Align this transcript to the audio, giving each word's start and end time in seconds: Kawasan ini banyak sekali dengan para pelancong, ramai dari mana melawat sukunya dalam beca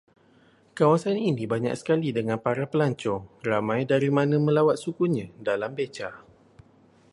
Kawasan 0.77 1.13
ini 1.29 1.43
banyak 1.53 1.73
sekali 1.81 2.09
dengan 2.17 2.37
para 2.45 2.65
pelancong, 2.73 3.23
ramai 3.49 3.81
dari 3.91 4.09
mana 4.17 4.35
melawat 4.47 4.77
sukunya 4.83 5.25
dalam 5.47 5.71
beca 5.77 6.09